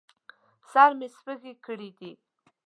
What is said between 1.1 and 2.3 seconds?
سپږې کړي دي